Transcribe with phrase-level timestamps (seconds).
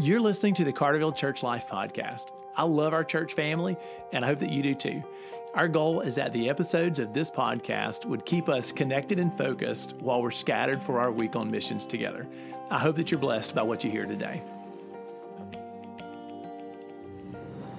[0.00, 2.26] You're listening to the Carterville Church Life Podcast.
[2.56, 3.76] I love our church family,
[4.12, 5.02] and I hope that you do too.
[5.54, 9.94] Our goal is that the episodes of this podcast would keep us connected and focused
[9.94, 12.28] while we're scattered for our week on missions together.
[12.70, 14.40] I hope that you're blessed by what you hear today.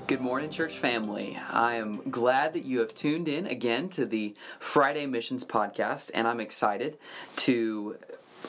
[0.08, 1.40] Good morning, church family.
[1.50, 6.28] I am glad that you have tuned in again to the Friday Missions Podcast, and
[6.28, 6.98] I'm excited
[7.38, 7.96] to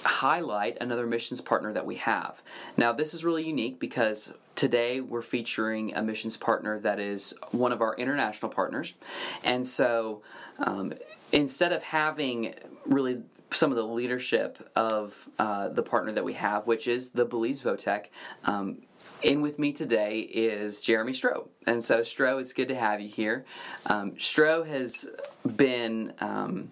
[0.04, 2.42] highlight another missions partner that we have.
[2.76, 7.72] Now, this is really unique because today we're featuring a missions partner that is one
[7.72, 8.94] of our international partners.
[9.42, 10.22] And so
[10.58, 10.92] um,
[11.32, 13.22] instead of having really
[13.52, 17.62] some of the leadership of uh, the partner that we have, which is the Belize
[17.62, 18.06] Votech,
[18.44, 18.82] um,
[19.22, 21.48] in with me today is Jeremy Stroh.
[21.66, 23.44] And so, Stroh, it's good to have you here.
[23.86, 25.08] Um, Stroh has
[25.56, 26.12] been.
[26.20, 26.70] Um,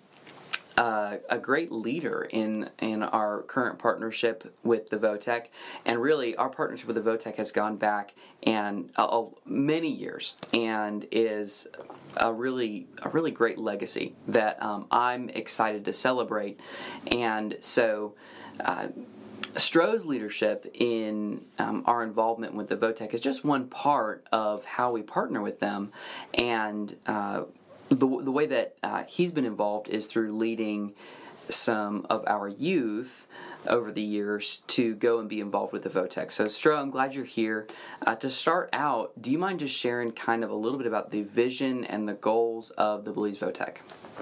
[0.79, 5.47] uh, a great leader in in our current partnership with the Votech,
[5.85, 8.15] and really our partnership with the Votech has gone back
[8.45, 11.67] and uh, many years, and is
[12.17, 16.61] a really a really great legacy that um, I'm excited to celebrate,
[17.13, 18.15] and so.
[18.61, 18.89] Uh,
[19.55, 24.93] Stroh's leadership in um, our involvement with the Votech is just one part of how
[24.93, 25.91] we partner with them,
[26.35, 27.45] and uh,
[27.89, 30.95] the, the way that uh, he's been involved is through leading
[31.51, 33.27] some of our youth
[33.67, 36.31] over the years to go and be involved with the Votech.
[36.31, 37.67] So, Stroh, I'm glad you're here.
[38.07, 41.11] Uh, to start out, do you mind just sharing kind of a little bit about
[41.11, 43.79] the vision and the goals of the Belize Votech?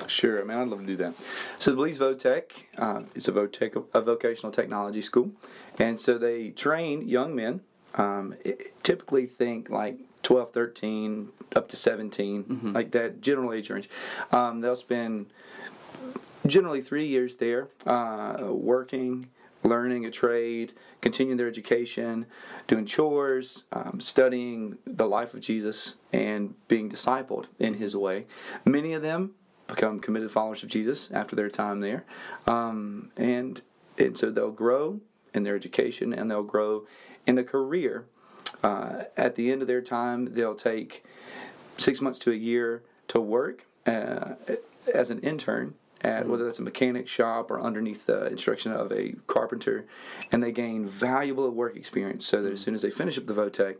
[0.08, 1.14] Sure, I mean, I'd love to do that.
[1.58, 2.44] So, the Belize Votech
[2.78, 5.30] uh, is a, Votech, a vocational technology school,
[5.78, 7.60] and so they train young men.
[7.94, 8.34] Um,
[8.82, 12.72] typically, think like 12, 13, up to 17, mm-hmm.
[12.72, 13.88] like that general age range.
[14.32, 15.26] Um, they'll spend
[16.44, 19.28] generally three years there uh, working,
[19.62, 22.26] learning a trade, continuing their education,
[22.66, 28.26] doing chores, um, studying the life of Jesus, and being discipled in his way.
[28.64, 29.34] Many of them
[29.68, 32.04] become committed followers of Jesus after their time there.
[32.48, 33.62] Um, and,
[33.96, 35.02] and so they'll grow
[35.32, 36.84] in their education and they'll grow
[37.28, 38.06] in a career.
[38.62, 41.04] Uh, at the end of their time, they'll take
[41.76, 44.34] six months to a year to work uh,
[44.92, 46.30] as an intern at mm-hmm.
[46.30, 49.86] whether that's a mechanic shop or underneath the instruction of a carpenter,
[50.30, 53.34] and they gain valuable work experience so that as soon as they finish up the
[53.34, 53.76] Votech,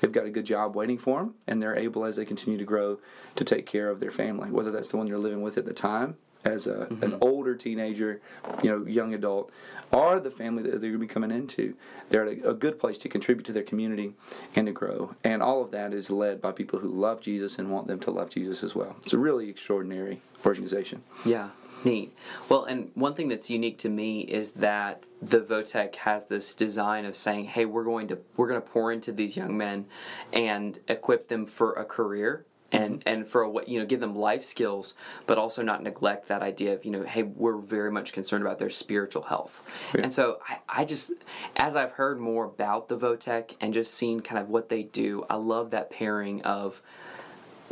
[0.00, 2.64] they've got a good job waiting for them, and they're able, as they continue to
[2.64, 2.98] grow,
[3.36, 5.72] to take care of their family, whether that's the one they're living with at the
[5.72, 7.02] time as a, mm-hmm.
[7.02, 8.20] an older teenager,
[8.62, 9.50] you know, young adult,
[9.92, 11.74] are the family that they're going to be coming into.
[12.08, 14.14] They're a, a, good place to contribute to their community
[14.54, 15.14] and to grow.
[15.24, 18.10] And all of that is led by people who love Jesus and want them to
[18.10, 18.96] love Jesus as well.
[19.02, 21.02] It's a really extraordinary organization.
[21.24, 21.50] Yeah.
[21.82, 22.14] Neat.
[22.50, 27.06] Well, and one thing that's unique to me is that the Votech has this design
[27.06, 29.86] of saying, "Hey, we're going to we're going to pour into these young men
[30.30, 34.44] and equip them for a career and and for a, you know give them life
[34.44, 34.94] skills
[35.26, 38.58] but also not neglect that idea of you know hey we're very much concerned about
[38.58, 39.62] their spiritual health
[39.94, 40.02] yeah.
[40.02, 41.12] and so I, I just
[41.56, 45.24] as i've heard more about the votech and just seen kind of what they do
[45.28, 46.80] i love that pairing of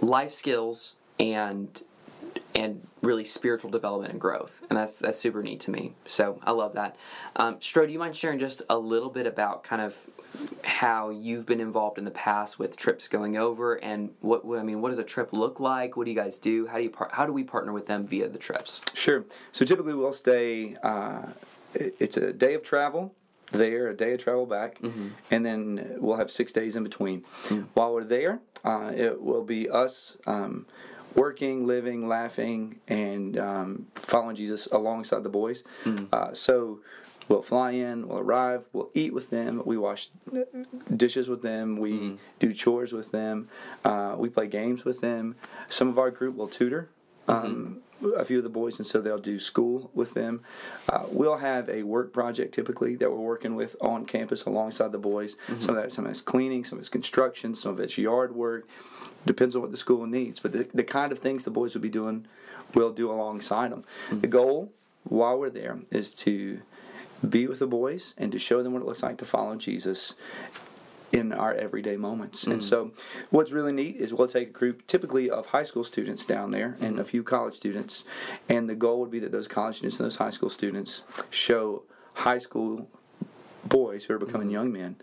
[0.00, 1.82] life skills and
[2.54, 5.94] and really spiritual development and growth, and that's that's super neat to me.
[6.06, 6.96] So I love that.
[7.36, 9.96] Um, Stro, do you mind sharing just a little bit about kind of
[10.64, 14.80] how you've been involved in the past with trips going over, and what I mean,
[14.80, 15.96] what does a trip look like?
[15.96, 16.66] What do you guys do?
[16.66, 18.82] How do you par- how do we partner with them via the trips?
[18.94, 19.24] Sure.
[19.52, 20.76] So typically we'll stay.
[20.82, 21.26] Uh,
[21.74, 23.14] it's a day of travel
[23.52, 25.08] there, a day of travel back, mm-hmm.
[25.30, 27.22] and then we'll have six days in between.
[27.22, 27.62] Mm-hmm.
[27.74, 30.16] While we're there, uh, it will be us.
[30.26, 30.66] Um,
[31.18, 35.64] working, living, laughing, and um, following Jesus alongside the boys.
[35.84, 36.12] Mm.
[36.12, 36.80] Uh, so
[37.28, 40.10] we'll fly in, we'll arrive, we'll eat with them, we wash
[40.94, 42.18] dishes with them, we mm.
[42.38, 43.48] do chores with them,
[43.84, 45.36] uh, we play games with them.
[45.68, 46.88] Some of our group will tutor.
[47.26, 47.46] Mm-hmm.
[47.46, 47.82] Um,
[48.16, 50.42] a few of the boys, and so they'll do school with them.
[50.88, 54.98] Uh, we'll have a work project typically that we're working with on campus alongside the
[54.98, 55.36] boys.
[55.46, 55.60] Mm-hmm.
[55.60, 58.34] Some of that, some of it's cleaning, some of it's construction, some of it's yard
[58.34, 58.68] work.
[59.26, 61.82] Depends on what the school needs, but the, the kind of things the boys will
[61.82, 62.26] be doing,
[62.74, 63.84] we'll do alongside them.
[64.06, 64.20] Mm-hmm.
[64.20, 64.72] The goal
[65.04, 66.60] while we're there is to
[67.28, 70.14] be with the boys and to show them what it looks like to follow Jesus
[71.12, 72.44] in our everyday moments.
[72.44, 72.52] Mm.
[72.52, 72.92] And so,
[73.30, 76.76] what's really neat is we'll take a group typically of high school students down there
[76.80, 77.00] and mm-hmm.
[77.00, 78.04] a few college students,
[78.48, 81.82] and the goal would be that those college students and those high school students show
[82.14, 82.88] high school
[83.64, 84.54] boys who are becoming mm-hmm.
[84.54, 84.96] young men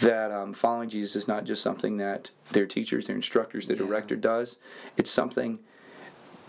[0.00, 3.86] that um, following Jesus is not just something that their teachers, their instructors, their yeah.
[3.86, 4.58] director does.
[4.96, 5.60] It's something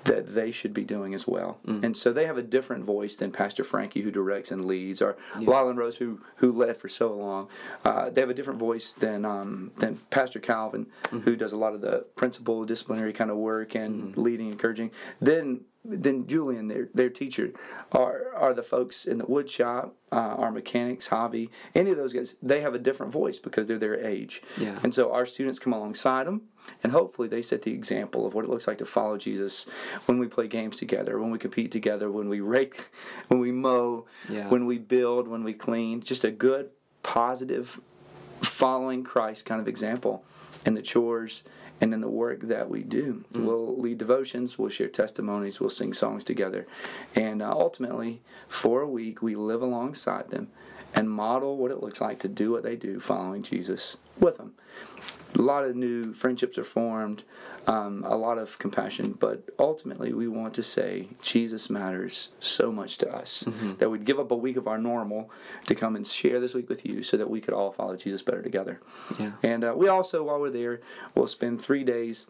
[0.06, 1.57] that they should be doing as well.
[1.68, 1.84] Mm.
[1.84, 5.18] And so they have a different voice than Pastor Frankie, who directs and leads, or
[5.36, 7.48] Lylan Rose, who who led for so long.
[7.84, 11.19] Uh, they have a different voice than um, than Pastor Calvin, Mm-hmm.
[11.22, 14.22] who does a lot of the principal disciplinary kind of work and Mm-hmm.
[14.22, 14.92] leading, encouraging.
[15.19, 17.52] Then then Julian, their their teacher,
[17.92, 22.14] are are the folks in the wood shop, uh, our mechanics, hobby, any of those
[22.14, 22.36] guys.
[22.42, 24.42] They have a different voice because they're their age.
[24.58, 24.80] Yeah.
[24.84, 26.44] And so our students come alongside them,
[26.84, 29.66] and hopefully they set the example of what it looks like to follow Jesus
[30.06, 32.90] when we play games together, when we compete together, when we rake,
[33.28, 34.50] when we mow, Yeah.
[34.50, 36.02] when we build, when we clean.
[36.02, 36.70] Just a good,
[37.04, 37.80] positive,
[38.42, 40.24] following Christ kind of example
[40.66, 41.44] in the chores
[41.81, 43.25] and in the work that we do.
[43.33, 46.66] We'll lead devotions, we'll share testimonies, we'll sing songs together.
[47.16, 50.50] And uh, ultimately, for a week, we live alongside them
[50.96, 54.54] and model what it looks like to do what they do following Jesus with them.
[55.36, 57.24] A lot of new friendships are formed,
[57.68, 62.98] um, a lot of compassion, but ultimately we want to say Jesus matters so much
[63.00, 63.44] to us
[63.80, 65.30] that we'd give up a week of our normal
[65.66, 68.22] to come and share this week with you so that we could all follow Jesus
[68.22, 68.80] better together.
[69.20, 69.32] Yeah.
[69.44, 70.80] And uh, we also, while we're there,
[71.16, 72.28] we'll spend three days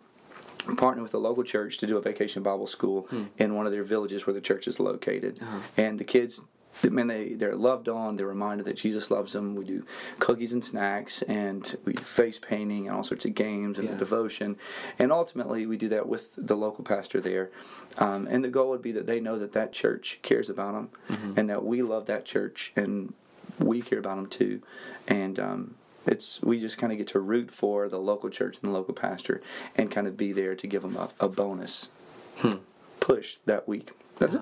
[0.66, 3.08] partnering with a local church to do a vacation Bible school
[3.38, 5.40] in one of their villages where the church is located.
[5.78, 6.42] And the kids,
[6.84, 8.16] man, they, they're loved on.
[8.16, 9.56] They're reminded that Jesus loves them.
[9.56, 9.86] We do
[10.20, 13.96] cookies and snacks, and we do face painting and all sorts of games and Yeah.
[13.98, 14.58] devotion.
[15.00, 17.50] And ultimately, we do that with the local pastor there.
[17.98, 21.34] Um, and the goal would be that they know that that church cares about them
[21.38, 23.14] and that we love that church and
[23.60, 24.62] we care about them too.
[25.08, 25.76] And um,
[26.06, 28.94] it's we just kind of get to root for the local church and the local
[28.94, 29.42] pastor
[29.76, 31.90] and kind of be there to give them a, a bonus
[33.00, 33.92] push that week.
[34.18, 34.42] That's it.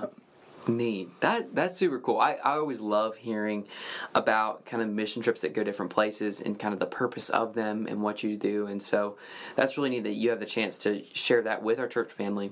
[0.67, 1.19] Neat.
[1.21, 2.19] That that's super cool.
[2.19, 3.67] I, I always love hearing
[4.15, 7.53] about kind of mission trips that go different places and kind of the purpose of
[7.53, 8.67] them and what you do.
[8.67, 9.17] And so
[9.55, 12.51] that's really neat that you have the chance to share that with our church family.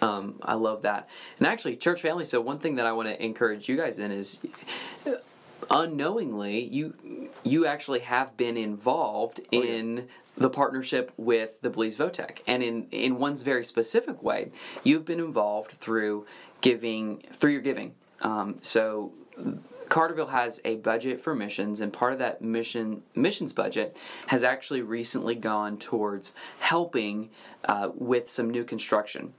[0.00, 1.08] Um, I love that.
[1.38, 2.24] And actually, church family.
[2.24, 4.40] So one thing that I want to encourage you guys in is
[5.70, 9.60] unknowingly you you actually have been involved yeah.
[9.60, 12.38] in the partnership with the Belize Votech.
[12.46, 14.50] And in, in one's very specific way,
[14.82, 16.26] you've been involved through
[16.64, 17.94] giving through your giving.
[18.22, 19.12] Um, so
[19.90, 23.94] Carterville has a budget for missions, and part of that mission missions budget
[24.28, 27.28] has actually recently gone towards helping
[27.66, 29.34] uh, with some new construction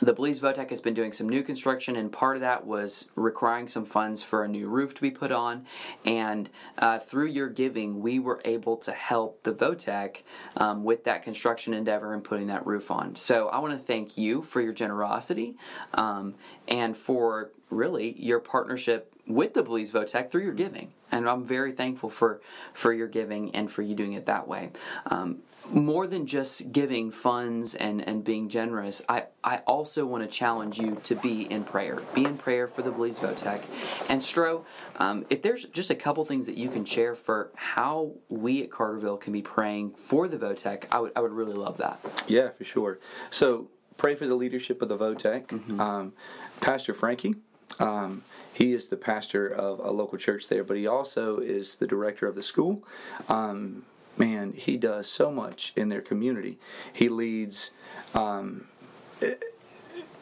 [0.00, 3.68] the Belize Votech has been doing some new construction, and part of that was requiring
[3.68, 5.66] some funds for a new roof to be put on.
[6.04, 10.22] And uh, through your giving, we were able to help the Votech
[10.56, 13.16] um, with that construction endeavor and putting that roof on.
[13.16, 15.56] So I want to thank you for your generosity
[15.94, 16.34] um,
[16.68, 20.92] and for really your partnership with the Belize Votech through your giving.
[21.12, 22.40] And I'm very thankful for,
[22.72, 24.70] for your giving and for you doing it that way.
[25.06, 25.38] Um,
[25.72, 30.78] more than just giving funds and, and being generous, I, I also want to challenge
[30.78, 32.00] you to be in prayer.
[32.14, 33.62] Be in prayer for the Belize Votech.
[34.10, 34.64] And Stro,
[34.96, 38.70] um, if there's just a couple things that you can share for how we at
[38.70, 42.00] Carterville can be praying for the Votech, I would, I would really love that.
[42.28, 42.98] Yeah, for sure.
[43.30, 45.80] So pray for the leadership of the Votech.
[45.80, 46.12] Um,
[46.60, 47.36] pastor Frankie,
[47.78, 51.86] um, he is the pastor of a local church there, but he also is the
[51.86, 52.82] director of the school.
[53.28, 53.84] Um,
[54.16, 56.58] man, he does so much in their community.
[56.92, 57.72] He leads
[58.14, 58.68] um,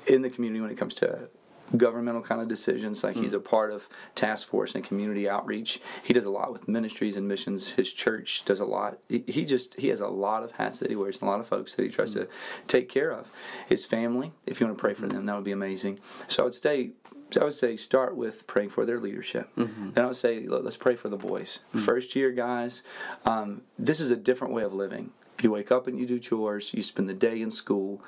[0.07, 1.29] in the community when it comes to
[1.77, 3.05] governmental kind of decisions.
[3.05, 3.37] Like he's hmm.
[3.37, 5.81] a part of task force and community outreach.
[6.03, 7.71] He does a lot with ministries and missions.
[7.71, 8.99] His church does a lot.
[9.09, 11.41] He, he just he has a lot of hats that he wears and a lot
[11.41, 12.21] of folks that he tries hmm.
[12.21, 12.29] to
[12.67, 13.31] take care of.
[13.69, 15.15] His family if you want to pray for hmm.
[15.15, 15.99] them that would be amazing.
[16.29, 16.93] So i would say
[17.41, 19.55] I would say start with praying for their leadership.
[19.57, 19.93] Mm-hmm.
[19.93, 21.61] Then I would say let- let's pray for the boys.
[21.75, 22.83] First year guys,
[23.25, 25.11] um, this is a different way of living.
[25.45, 26.73] You wake up and you do chores.
[26.73, 28.03] You spend the day in school.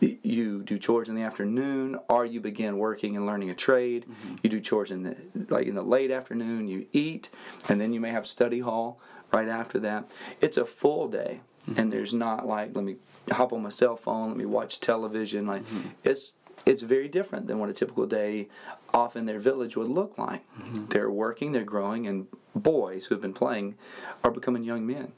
[0.00, 4.06] You do chores in the afternoon, or you begin working and learning a trade.
[4.10, 4.36] Mm-hmm.
[4.42, 5.16] You do chores in the
[5.48, 6.66] like in the late afternoon.
[6.66, 7.30] You eat,
[7.68, 8.98] and then you may have study hall
[9.32, 10.10] right after that.
[10.40, 11.78] It's a full day, mm-hmm.
[11.78, 12.96] and there's not like let me
[13.30, 15.46] hop on my cell phone, let me watch television.
[15.46, 15.90] Like mm-hmm.
[16.02, 16.34] it's
[16.66, 18.48] it's very different than what a typical day
[18.92, 20.44] off in their village would look like.
[20.90, 23.76] They're working, they're growing, and boys who have been playing
[24.24, 25.12] are becoming young men.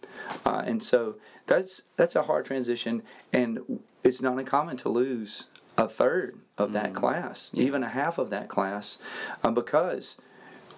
[0.45, 5.47] Uh, and so that's that's a hard transition, and it's not uncommon to lose
[5.77, 8.99] a third of that class, even a half of that class,
[9.43, 10.19] uh, because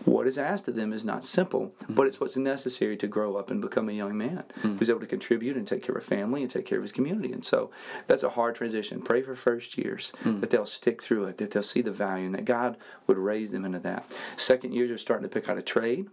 [0.05, 1.95] what is asked of them is not simple, mm-hmm.
[1.95, 4.77] but it's what's necessary to grow up and become a young man mm-hmm.
[4.77, 6.93] who's able to contribute and take care of a family and take care of his
[6.93, 7.33] community.
[7.33, 7.71] And so
[8.07, 9.03] that's a hard transition.
[9.03, 10.41] Pray for first years mm.
[10.41, 13.51] that they'll stick through it, that they'll see the value, and that God would raise
[13.51, 14.05] them into that.
[14.37, 16.09] Second years are starting to pick out a trade.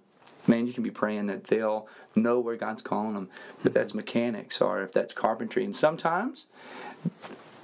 [0.47, 3.73] Man, you can be praying that they'll know where God's calling them, if mm-hmm.
[3.73, 5.63] that's mechanics or if that's carpentry.
[5.63, 6.47] And sometimes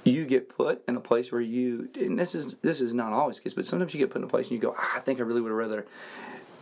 [0.08, 3.36] you get put in a place where you and this is this is not always
[3.36, 5.00] the case, but sometimes you get put in a place and you go, ah, I
[5.00, 5.86] think I really would have rather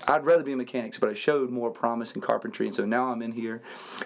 [0.09, 3.11] I'd rather be a mechanic, but I showed more promise in carpentry, and so now
[3.11, 3.61] I'm in here.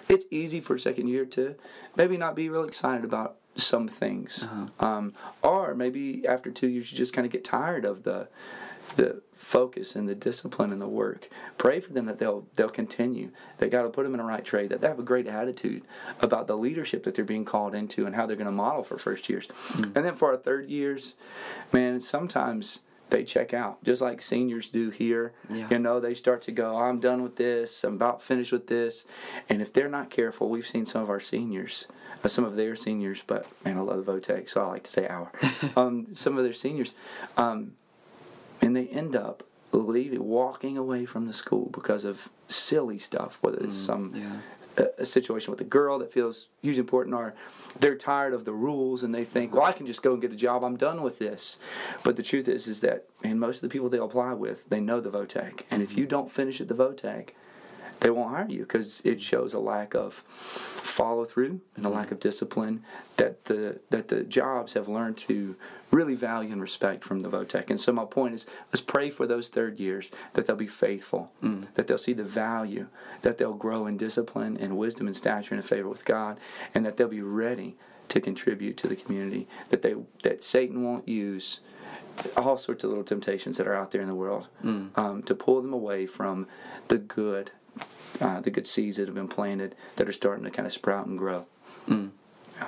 [0.09, 1.55] It's easy for a second year to
[1.95, 4.85] maybe not be real excited about some things, uh-huh.
[4.85, 8.27] um, or maybe after two years you just kind of get tired of the
[8.95, 11.29] the focus and the discipline and the work.
[11.57, 13.31] Pray for them that they'll they'll continue.
[13.57, 14.69] That God will put them in the right trade.
[14.69, 15.83] That they have a great attitude
[16.19, 18.97] about the leadership that they're being called into and how they're going to model for
[18.97, 19.47] first years.
[19.47, 19.83] Mm-hmm.
[19.95, 21.15] And then for our third years,
[21.71, 22.81] man, sometimes
[23.11, 25.67] they check out just like seniors do here yeah.
[25.69, 29.05] you know they start to go i'm done with this i'm about finished with this
[29.49, 31.87] and if they're not careful we've seen some of our seniors
[32.23, 34.91] uh, some of their seniors but man i love the votech so i like to
[34.91, 35.29] say our
[35.75, 36.93] um, some of their seniors
[37.37, 37.73] um,
[38.61, 43.57] and they end up leaving, walking away from the school because of silly stuff, whether
[43.57, 44.85] it's mm, some yeah.
[44.97, 47.33] a, situation with a girl that feels huge important, or
[47.79, 50.31] they're tired of the rules and they think, well, I can just go and get
[50.31, 50.63] a job.
[50.63, 51.57] I'm done with this.
[52.03, 54.79] But the truth is, is that and most of the people they apply with, they
[54.79, 56.09] know the Votech, and if you mm-hmm.
[56.09, 57.29] don't finish at the Votech,
[58.01, 62.07] they won't hire you because it shows a lack of follow through and a lack
[62.07, 62.15] mm-hmm.
[62.15, 62.83] of discipline
[63.17, 65.55] that the that the jobs have learned to
[65.91, 67.69] really value and respect from the Votech.
[67.69, 71.31] And so my point is let's pray for those third years that they'll be faithful,
[71.43, 71.67] mm.
[71.75, 72.87] that they'll see the value,
[73.21, 76.37] that they'll grow in discipline and wisdom and stature and favor with God,
[76.73, 77.75] and that they'll be ready
[78.07, 81.59] to contribute to the community, that they that Satan won't use
[82.35, 84.97] all sorts of little temptations that are out there in the world mm.
[84.97, 86.47] um, to pull them away from
[86.87, 87.51] the good
[88.19, 91.07] uh, the good seeds that have been planted that are starting to kind of sprout
[91.07, 91.45] and grow.
[91.87, 92.11] Mm.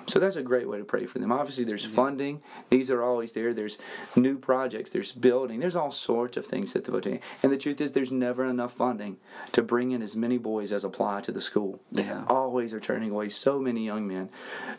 [0.07, 1.31] So that's a great way to pray for them.
[1.31, 3.53] Obviously, there's funding; these are always there.
[3.53, 3.77] There's
[4.15, 4.91] new projects.
[4.91, 5.59] There's building.
[5.59, 7.19] There's all sorts of things that the voting.
[7.41, 9.17] And the truth is, there's never enough funding
[9.51, 11.79] to bring in as many boys as apply to the school.
[11.91, 12.23] They yeah.
[12.27, 14.29] always are turning away so many young men,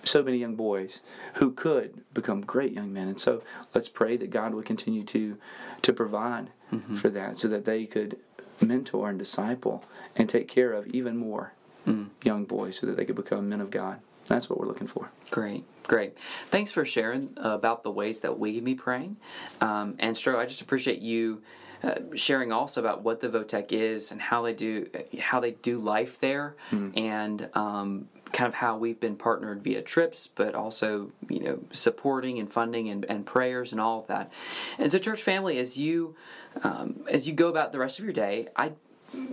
[0.02, 1.00] so many young boys
[1.34, 3.08] who could become great young men.
[3.08, 3.42] And so
[3.74, 5.38] let's pray that God will continue to
[5.82, 6.96] to provide mm-hmm.
[6.96, 8.16] for that, so that they could
[8.60, 9.84] mentor and disciple
[10.16, 11.52] and take care of even more
[11.86, 12.08] mm.
[12.22, 14.00] young boys so that they could become men of God.
[14.26, 15.10] That's what we're looking for.
[15.30, 16.18] Great, great.
[16.46, 19.16] Thanks for sharing about the ways that we can be praying.
[19.60, 21.42] Um, and Stro, I just appreciate you.
[21.82, 24.88] Uh, sharing also about what the Votech is and how they do
[25.20, 29.80] how they do life there, mm and um, kind of how we've been partnered via
[29.80, 34.30] trips, but also you know supporting and funding and, and prayers and all of that.
[34.76, 36.14] And so, church family, as you
[36.62, 38.72] um, as you go about the rest of your day, I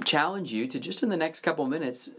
[0.05, 2.11] challenge you to just in the next couple minutes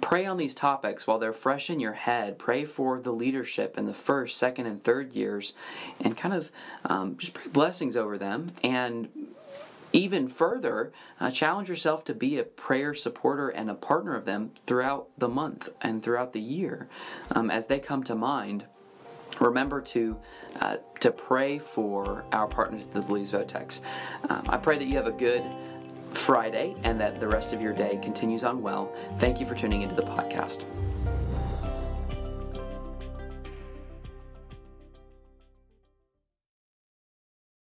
[0.00, 2.38] pray on these topics while they're fresh in your head.
[2.38, 5.54] Pray for the leadership in the first, second, and third years,
[6.00, 6.50] and kind of
[6.84, 8.52] um, just pray blessings over them.
[8.62, 9.08] And
[9.96, 14.50] even further, uh, challenge yourself to be a prayer supporter and a partner of them
[14.54, 16.88] throughout the month and throughout the year
[17.32, 18.66] um, as they come to mind.
[19.40, 20.18] Remember to
[20.60, 23.82] uh, to pray for our partners at the Belize Votex.
[24.30, 25.42] Um, I pray that you have a good
[26.12, 28.94] Friday and that the rest of your day continues on well.
[29.16, 30.64] Thank you for tuning into the podcast.